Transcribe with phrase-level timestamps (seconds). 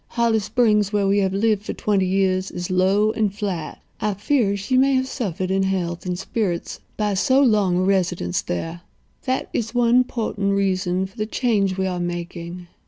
[0.17, 3.83] Holly Springs, where we have lived for twenty years, is low and flat.
[3.99, 7.81] I fear that she may have suffered in health and spirits by so long a
[7.83, 8.81] residence there.
[9.25, 12.65] That is one portent reason for the change we are making.